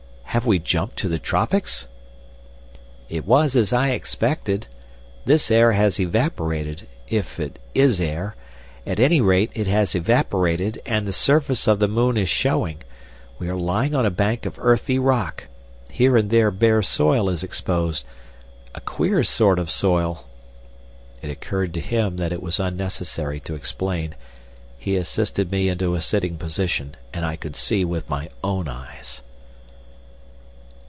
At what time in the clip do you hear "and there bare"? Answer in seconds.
16.15-16.81